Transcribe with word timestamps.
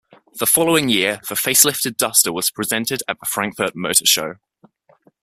The 0.39 0.47
following 0.47 0.89
year, 0.89 1.19
the 1.29 1.35
facelifted 1.35 1.95
Duster 1.95 2.33
was 2.33 2.49
presented 2.49 3.03
at 3.07 3.19
the 3.19 3.27
Frankfurt 3.27 3.75
Motor 3.75 4.07
Show. 4.07 4.37